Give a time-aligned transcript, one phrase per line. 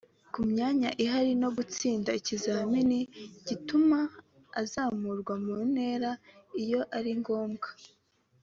[0.33, 2.99] ku myanya ihari no gutsinda ikizamini
[3.47, 3.99] gituma
[4.61, 6.11] azamurwa mu ntera
[6.63, 7.69] iyo ari ngombwa